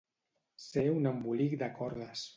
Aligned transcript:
Ser 0.63 0.85
un 0.93 1.11
embolic 1.11 1.57
de 1.63 1.71
cordes. 1.81 2.29